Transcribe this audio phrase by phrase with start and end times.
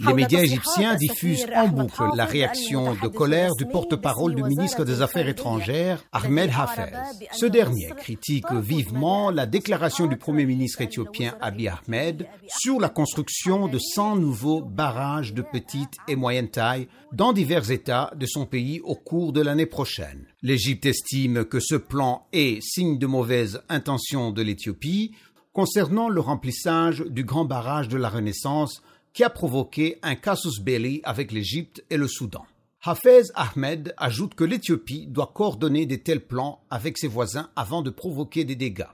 [0.00, 5.02] Les médias égyptiens diffusent en boucle la réaction de colère du porte-parole du ministre des
[5.02, 6.92] Affaires étrangères, Ahmed Hafez.
[7.32, 13.68] Ce dernier critique vivement la déclaration du Premier ministre éthiopien Abiy Ahmed sur la construction
[13.68, 18.80] de 100 nouveaux barrages de petite et moyenne taille dans divers États de son pays
[18.84, 20.26] au cours de l'année prochaine.
[20.42, 25.12] L'Égypte estime que ce plan est signe de mauvaise intention de l'Éthiopie
[25.52, 28.82] concernant le remplissage du grand barrage de la Renaissance
[29.12, 32.46] qui a provoqué un casus belli avec l'Égypte et le Soudan.
[32.84, 37.90] Hafez Ahmed ajoute que l'Éthiopie doit coordonner de tels plans avec ses voisins avant de
[37.90, 38.90] provoquer des dégâts.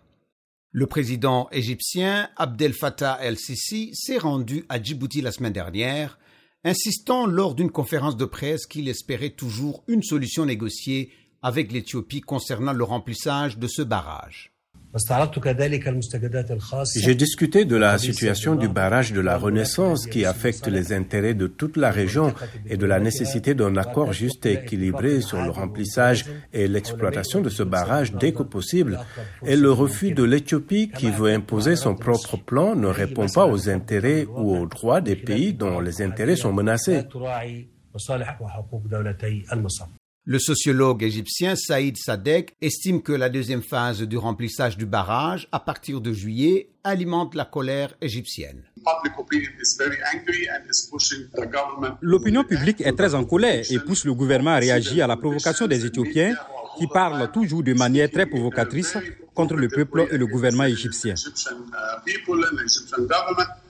[0.73, 6.19] Le président égyptien Abdel Fattah el-Sisi s'est rendu à Djibouti la semaine dernière,
[6.65, 12.73] insistant lors d'une conférence de presse qu'il espérait toujours une solution négociée avec l'Éthiopie concernant
[12.75, 14.53] le remplissage de ce barrage.
[16.97, 21.47] J'ai discuté de la situation du barrage de la Renaissance qui affecte les intérêts de
[21.47, 22.33] toute la région
[22.67, 27.51] et de la nécessité d'un accord juste et équilibré sur le remplissage et l'exploitation de
[27.51, 28.99] ce barrage dès que possible.
[29.45, 33.69] Et le refus de l'Éthiopie qui veut imposer son propre plan ne répond pas aux
[33.69, 37.03] intérêts ou aux droits des pays dont les intérêts sont menacés.
[40.31, 45.59] Le sociologue égyptien Saïd Sadek estime que la deuxième phase du remplissage du barrage à
[45.59, 48.63] partir de juillet alimente la colère égyptienne.
[52.03, 55.67] L'opinion publique est très en colère et pousse le gouvernement à réagir à la provocation
[55.67, 56.37] des Éthiopiens
[56.79, 58.99] qui parlent toujours de manière très provocatrice
[59.35, 61.15] contre le peuple et le gouvernement égyptien.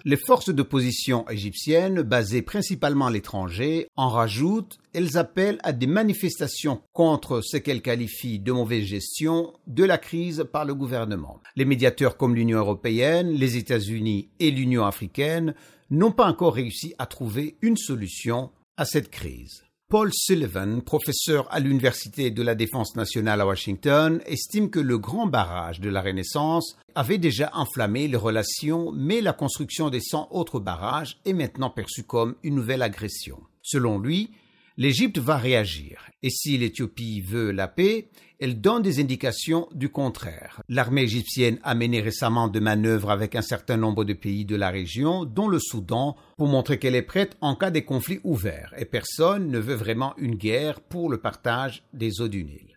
[0.08, 6.80] Les forces d'opposition égyptiennes, basées principalement à l'étranger, en rajoutent, elles appellent à des manifestations
[6.94, 11.42] contre ce qu'elles qualifient de mauvaise gestion de la crise par le gouvernement.
[11.56, 15.54] Les médiateurs comme l'Union européenne, les États-Unis et l'Union africaine
[15.90, 18.48] n'ont pas encore réussi à trouver une solution
[18.78, 19.67] à cette crise.
[19.90, 25.26] Paul Sullivan, professeur à l'Université de la Défense nationale à Washington, estime que le grand
[25.26, 30.60] barrage de la Renaissance avait déjà enflammé les relations, mais la construction des 100 autres
[30.60, 33.38] barrages est maintenant perçue comme une nouvelle agression.
[33.62, 34.30] Selon lui,
[34.78, 36.06] l'Égypte va réagir.
[36.22, 38.08] Et si l'Éthiopie veut la paix,
[38.38, 40.62] elle donne des indications du contraire.
[40.68, 44.70] L'armée égyptienne a mené récemment de manœuvres avec un certain nombre de pays de la
[44.70, 48.72] région, dont le Soudan, pour montrer qu'elle est prête en cas de conflit ouvert.
[48.78, 52.66] Et personne ne veut vraiment une guerre pour le partage des eaux du Nil.